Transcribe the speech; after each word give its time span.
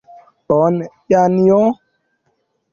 Bone, 0.47 0.85
Janjo? 1.11 1.61